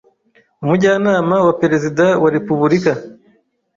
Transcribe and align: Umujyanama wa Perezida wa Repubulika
Umujyanama 0.63 1.35
wa 1.47 1.53
Perezida 1.61 2.05
wa 2.21 2.29
Repubulika 2.35 2.91